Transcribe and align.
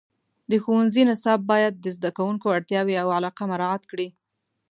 د 0.49 0.51
ښوونځي 0.63 1.03
نصاب 1.09 1.39
باید 1.51 1.73
د 1.79 1.85
زده 1.95 2.09
کوونکو 2.17 2.47
اړتیاوې 2.57 2.95
او 3.03 3.07
علاقه 3.17 3.43
مراعات 3.51 3.83
کړي. 3.91 4.07